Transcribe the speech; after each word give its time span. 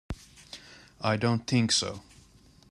I 1.01 1.15
don't 1.15 1.45
think 1.45 1.71
so. 1.71 2.01